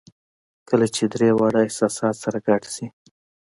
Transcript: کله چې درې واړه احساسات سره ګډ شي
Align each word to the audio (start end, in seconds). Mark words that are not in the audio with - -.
کله 0.69 0.85
چې 0.95 1.03
درې 1.13 1.29
واړه 1.37 1.59
احساسات 1.65 2.15
سره 2.23 2.37
ګډ 2.47 2.63
شي 2.73 2.87